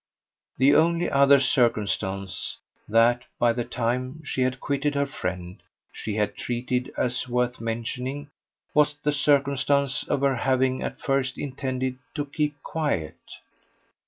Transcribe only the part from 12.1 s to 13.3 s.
to keep quiet.